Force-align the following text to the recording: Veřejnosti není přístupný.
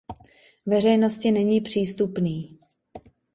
Veřejnosti 0.65 1.31
není 1.31 1.61
přístupný. 1.61 2.47